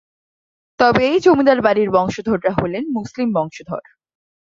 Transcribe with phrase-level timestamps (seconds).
[0.79, 3.83] তবে এই জমিদার বাড়ির বংশধররা হলেন মুসলিম বংশধর।